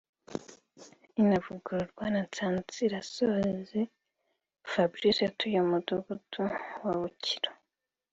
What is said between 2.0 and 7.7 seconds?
na Nsanzirazose Fabrice utuye mu mudugudu wa Bukiro